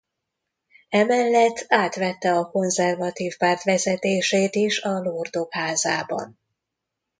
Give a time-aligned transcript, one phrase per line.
[0.89, 6.39] Emellett átvette a konzervatív párt vezetését is a Lordok Házában.